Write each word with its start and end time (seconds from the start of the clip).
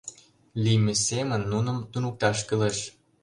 Лийме 0.63 0.93
семын 1.07 1.41
нуным 1.51 1.77
туныкташ 1.91 2.37
кӱлеш... 2.47 2.77